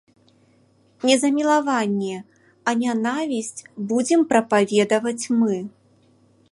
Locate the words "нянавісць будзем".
2.81-4.21